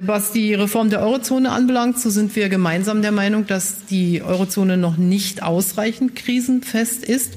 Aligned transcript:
Was 0.00 0.30
die 0.30 0.54
Reform 0.54 0.90
der 0.90 1.00
Eurozone 1.00 1.50
anbelangt, 1.50 1.98
so 1.98 2.08
sind 2.08 2.36
wir 2.36 2.48
gemeinsam 2.48 3.02
der 3.02 3.10
Meinung, 3.10 3.48
dass 3.48 3.84
die 3.86 4.22
Eurozone 4.22 4.76
noch 4.76 4.96
nicht 4.96 5.42
ausreichend 5.42 6.14
krisenfest 6.14 7.02
ist. 7.02 7.32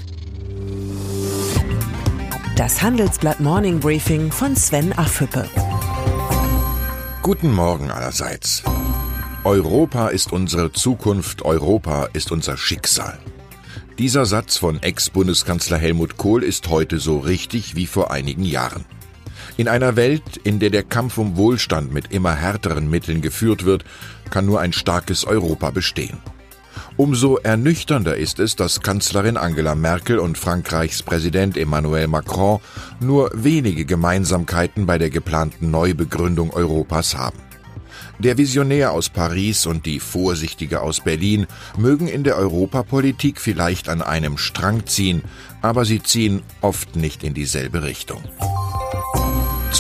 Das 2.56 2.84
Handelsblatt 2.84 3.40
Morning 3.40 3.80
Briefing 3.80 4.32
von 4.32 4.56
Sven 4.56 4.94
Affüppe. 4.94 5.50
Guten 7.24 7.52
Morgen 7.52 7.90
allerseits. 7.90 8.62
Europa 9.44 10.10
ist 10.10 10.32
unsere 10.32 10.72
Zukunft, 10.72 11.42
Europa 11.42 12.10
ist 12.14 12.32
unser 12.32 12.58
Schicksal. 12.58 13.18
Dieser 13.98 14.28
Satz 14.28 14.58
von 14.58 14.84
Ex-Bundeskanzler 14.84 15.80
Helmut 15.80 16.18
Kohl 16.18 16.44
ist 16.44 16.70
heute 16.70 17.00
so 17.00 17.18
richtig 17.18 17.76
wie 17.76 17.88
vor 17.88 18.12
einigen 18.12 18.46
Jahren. 18.46 18.86
In 19.58 19.68
einer 19.68 19.96
Welt, 19.96 20.38
in 20.44 20.60
der 20.60 20.70
der 20.70 20.84
Kampf 20.84 21.18
um 21.18 21.38
Wohlstand 21.38 21.94
mit 21.94 22.12
immer 22.12 22.36
härteren 22.36 22.90
Mitteln 22.90 23.22
geführt 23.22 23.66
wird, 23.66 23.84
kann 24.30 24.46
nur 24.46 24.62
ein 24.62 24.74
starkes 24.74 25.26
Europa 25.26 25.72
bestehen. 25.72 26.18
Umso 26.98 27.38
ernüchternder 27.38 28.16
ist 28.18 28.40
es, 28.40 28.56
dass 28.56 28.82
Kanzlerin 28.82 29.38
Angela 29.38 29.76
Merkel 29.76 30.20
und 30.20 30.38
Frankreichs 30.38 31.04
Präsident 31.04 31.58
Emmanuel 31.58 32.08
Macron 32.08 32.60
nur 33.00 33.32
wenige 33.34 33.86
Gemeinsamkeiten 33.86 34.86
bei 34.86 34.98
der 34.98 35.10
geplanten 35.10 35.72
Neubegründung 35.72 36.52
Europas 36.52 37.16
haben. 37.16 37.40
Der 38.20 38.38
Visionär 38.38 38.92
aus 38.92 39.10
Paris 39.10 39.66
und 39.66 39.86
die 39.86 40.00
Vorsichtige 40.00 40.82
aus 40.82 41.00
Berlin 41.00 41.48
mögen 41.78 42.08
in 42.08 42.24
der 42.24 42.38
Europapolitik 42.38 43.42
vielleicht 43.42 43.90
an 43.90 44.02
einem 44.02 44.38
Strang 44.38 44.86
ziehen, 44.86 45.24
aber 45.62 45.86
sie 45.86 46.04
ziehen 46.04 46.44
oft 46.62 46.96
nicht 46.96 47.24
in 47.24 47.34
dieselbe 47.34 47.84
Richtung. 47.84 48.22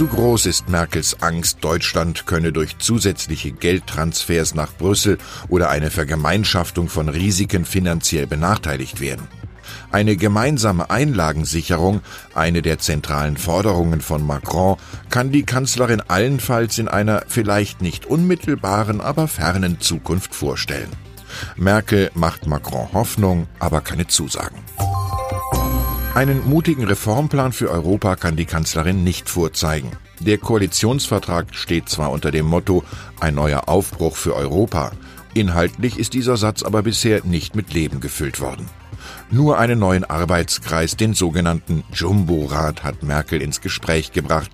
Zu 0.01 0.07
groß 0.07 0.47
ist 0.47 0.67
Merkels 0.67 1.21
Angst, 1.21 1.59
Deutschland 1.61 2.25
könne 2.25 2.51
durch 2.51 2.79
zusätzliche 2.79 3.51
Geldtransfers 3.51 4.55
nach 4.55 4.73
Brüssel 4.73 5.19
oder 5.47 5.69
eine 5.69 5.91
Vergemeinschaftung 5.91 6.89
von 6.89 7.07
Risiken 7.07 7.65
finanziell 7.65 8.25
benachteiligt 8.25 8.99
werden. 8.99 9.27
Eine 9.91 10.15
gemeinsame 10.17 10.89
Einlagensicherung, 10.89 12.01
eine 12.33 12.63
der 12.63 12.79
zentralen 12.79 13.37
Forderungen 13.37 14.01
von 14.01 14.25
Macron, 14.25 14.77
kann 15.11 15.31
die 15.31 15.43
Kanzlerin 15.43 16.01
allenfalls 16.07 16.79
in 16.79 16.87
einer 16.87 17.21
vielleicht 17.27 17.83
nicht 17.83 18.07
unmittelbaren, 18.07 19.01
aber 19.01 19.27
fernen 19.27 19.81
Zukunft 19.81 20.33
vorstellen. 20.33 20.89
Merkel 21.57 22.09
macht 22.15 22.47
Macron 22.47 22.91
Hoffnung, 22.91 23.45
aber 23.59 23.81
keine 23.81 24.07
Zusagen. 24.07 24.57
Einen 26.13 26.45
mutigen 26.45 26.83
Reformplan 26.83 27.53
für 27.53 27.69
Europa 27.69 28.17
kann 28.17 28.35
die 28.35 28.45
Kanzlerin 28.45 29.01
nicht 29.01 29.29
vorzeigen. 29.29 29.91
Der 30.19 30.37
Koalitionsvertrag 30.37 31.55
steht 31.55 31.87
zwar 31.87 32.11
unter 32.11 32.31
dem 32.31 32.47
Motto 32.47 32.83
ein 33.21 33.35
neuer 33.35 33.69
Aufbruch 33.69 34.17
für 34.17 34.35
Europa, 34.35 34.91
inhaltlich 35.33 35.97
ist 35.97 36.13
dieser 36.13 36.35
Satz 36.35 36.63
aber 36.63 36.83
bisher 36.83 37.23
nicht 37.23 37.55
mit 37.55 37.73
Leben 37.73 38.01
gefüllt 38.01 38.41
worden. 38.41 38.65
Nur 39.29 39.57
einen 39.57 39.79
neuen 39.79 40.03
Arbeitskreis, 40.03 40.97
den 40.97 41.13
sogenannten 41.13 41.85
Jumbo-Rat, 41.93 42.83
hat 42.83 43.03
Merkel 43.03 43.41
ins 43.41 43.61
Gespräch 43.61 44.11
gebracht. 44.11 44.51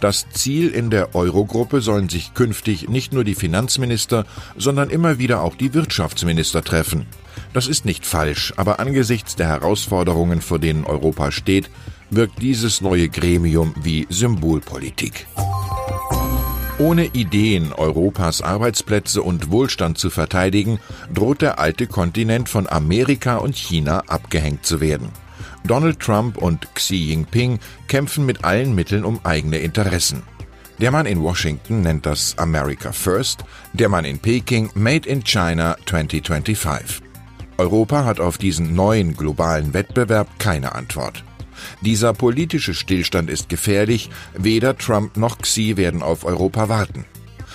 Das 0.00 0.26
Ziel 0.30 0.68
in 0.68 0.90
der 0.90 1.14
Eurogruppe 1.14 1.80
sollen 1.80 2.08
sich 2.08 2.34
künftig 2.34 2.88
nicht 2.88 3.12
nur 3.12 3.24
die 3.24 3.34
Finanzminister, 3.34 4.26
sondern 4.56 4.90
immer 4.90 5.18
wieder 5.18 5.42
auch 5.42 5.54
die 5.54 5.72
Wirtschaftsminister 5.74 6.62
treffen. 6.62 7.06
Das 7.52 7.66
ist 7.68 7.84
nicht 7.84 8.04
falsch, 8.04 8.52
aber 8.56 8.80
angesichts 8.80 9.36
der 9.36 9.48
Herausforderungen, 9.48 10.40
vor 10.40 10.58
denen 10.58 10.84
Europa 10.84 11.32
steht, 11.32 11.70
wirkt 12.10 12.42
dieses 12.42 12.80
neue 12.80 13.08
Gremium 13.08 13.74
wie 13.82 14.06
Symbolpolitik. 14.10 15.26
Ohne 16.78 17.06
Ideen, 17.06 17.72
Europas 17.72 18.42
Arbeitsplätze 18.42 19.22
und 19.22 19.52
Wohlstand 19.52 19.96
zu 19.96 20.10
verteidigen, 20.10 20.80
droht 21.12 21.40
der 21.40 21.60
alte 21.60 21.86
Kontinent 21.86 22.48
von 22.48 22.68
Amerika 22.68 23.36
und 23.36 23.56
China 23.56 24.02
abgehängt 24.08 24.66
zu 24.66 24.80
werden. 24.80 25.08
Donald 25.66 25.98
Trump 25.98 26.36
und 26.36 26.74
Xi 26.74 26.96
Jinping 26.96 27.58
kämpfen 27.88 28.26
mit 28.26 28.44
allen 28.44 28.74
Mitteln 28.74 29.02
um 29.02 29.18
eigene 29.24 29.56
Interessen. 29.58 30.22
Der 30.78 30.90
Mann 30.90 31.06
in 31.06 31.22
Washington 31.22 31.80
nennt 31.80 32.04
das 32.04 32.36
America 32.36 32.92
First, 32.92 33.44
der 33.72 33.88
Mann 33.88 34.04
in 34.04 34.18
Peking 34.18 34.70
Made 34.74 35.08
in 35.08 35.24
China 35.24 35.76
2025. 35.86 37.00
Europa 37.56 38.04
hat 38.04 38.20
auf 38.20 38.36
diesen 38.36 38.74
neuen 38.74 39.16
globalen 39.16 39.72
Wettbewerb 39.72 40.38
keine 40.38 40.74
Antwort. 40.74 41.24
Dieser 41.80 42.12
politische 42.12 42.74
Stillstand 42.74 43.30
ist 43.30 43.48
gefährlich, 43.48 44.10
weder 44.36 44.76
Trump 44.76 45.16
noch 45.16 45.38
Xi 45.38 45.78
werden 45.78 46.02
auf 46.02 46.24
Europa 46.24 46.68
warten. 46.68 47.06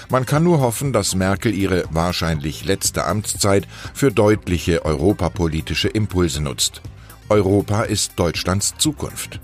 Man 0.10 0.26
kann 0.26 0.44
nur 0.44 0.62
hoffen, 0.62 0.94
dass 0.94 1.14
Merkel 1.14 1.54
ihre 1.54 1.84
wahrscheinlich 1.92 2.66
letzte 2.66 3.06
Amtszeit 3.06 3.68
für 3.94 4.12
deutliche 4.12 4.84
europapolitische 4.84 5.90
Impulse 5.90 6.42
nutzt. 6.42 6.82
Europa 7.30 7.84
ist 7.84 8.14
Deutschlands 8.18 8.74
Zukunft. 8.78 9.40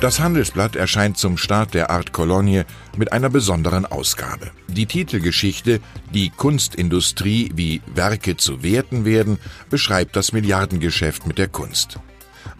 Das 0.00 0.20
Handelsblatt 0.20 0.76
erscheint 0.76 1.18
zum 1.18 1.36
Start 1.36 1.74
der 1.74 1.90
Art 1.90 2.12
Kolonie 2.12 2.62
mit 2.96 3.12
einer 3.12 3.28
besonderen 3.28 3.84
Ausgabe. 3.84 4.52
Die 4.68 4.86
Titelgeschichte 4.86 5.80
Die 6.14 6.30
Kunstindustrie, 6.30 7.50
wie 7.56 7.82
Werke 7.92 8.36
zu 8.36 8.62
werten 8.62 9.04
werden, 9.04 9.38
beschreibt 9.68 10.14
das 10.14 10.32
Milliardengeschäft 10.32 11.26
mit 11.26 11.38
der 11.38 11.48
Kunst. 11.48 11.98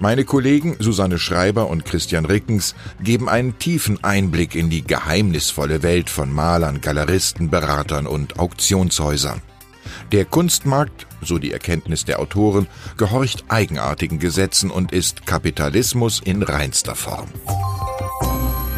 Meine 0.00 0.24
Kollegen 0.24 0.76
Susanne 0.80 1.20
Schreiber 1.20 1.68
und 1.68 1.84
Christian 1.84 2.24
Rickens 2.24 2.74
geben 3.00 3.28
einen 3.28 3.58
tiefen 3.60 4.02
Einblick 4.02 4.56
in 4.56 4.70
die 4.70 4.82
geheimnisvolle 4.82 5.84
Welt 5.84 6.10
von 6.10 6.32
Malern, 6.32 6.80
Galeristen, 6.80 7.50
Beratern 7.50 8.08
und 8.08 8.40
Auktionshäusern. 8.40 9.40
Der 10.12 10.24
Kunstmarkt, 10.24 11.06
so 11.20 11.36
die 11.36 11.52
Erkenntnis 11.52 12.06
der 12.06 12.18
Autoren, 12.18 12.66
gehorcht 12.96 13.44
eigenartigen 13.48 14.18
Gesetzen 14.18 14.70
und 14.70 14.90
ist 14.90 15.26
Kapitalismus 15.26 16.20
in 16.24 16.42
reinster 16.42 16.94
Form. 16.94 17.28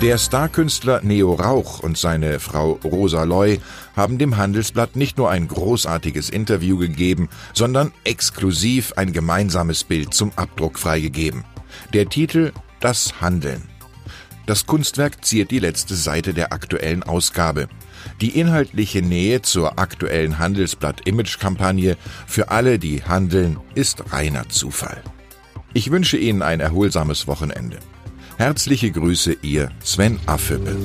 Der 0.02 0.18
Starkünstler 0.18 1.02
Neo 1.02 1.34
Rauch 1.34 1.80
und 1.80 1.96
seine 1.96 2.40
Frau 2.40 2.80
Rosa 2.82 3.22
Loy 3.22 3.60
haben 3.94 4.18
dem 4.18 4.38
Handelsblatt 4.38 4.96
nicht 4.96 5.18
nur 5.18 5.30
ein 5.30 5.46
großartiges 5.46 6.30
Interview 6.30 6.78
gegeben, 6.78 7.28
sondern 7.52 7.92
exklusiv 8.02 8.94
ein 8.96 9.12
gemeinsames 9.12 9.84
Bild 9.84 10.12
zum 10.12 10.32
Abdruck 10.34 10.78
freigegeben. 10.78 11.44
Der 11.92 12.08
Titel 12.08 12.52
Das 12.80 13.20
Handeln. 13.20 13.68
Das 14.46 14.66
Kunstwerk 14.66 15.24
ziert 15.24 15.52
die 15.52 15.60
letzte 15.60 15.94
Seite 15.94 16.34
der 16.34 16.52
aktuellen 16.52 17.04
Ausgabe. 17.04 17.68
Die 18.20 18.38
inhaltliche 18.38 19.02
Nähe 19.02 19.42
zur 19.42 19.78
aktuellen 19.78 20.38
Handelsblatt-Image-Kampagne 20.38 21.96
für 22.26 22.50
alle, 22.50 22.78
die 22.78 23.02
handeln, 23.02 23.58
ist 23.74 24.12
reiner 24.12 24.48
Zufall. 24.48 25.02
Ich 25.72 25.90
wünsche 25.90 26.16
Ihnen 26.16 26.42
ein 26.42 26.60
erholsames 26.60 27.26
Wochenende. 27.26 27.78
Herzliche 28.36 28.90
Grüße, 28.90 29.36
Ihr 29.42 29.70
Sven 29.84 30.18
Affüppe. 30.26 30.76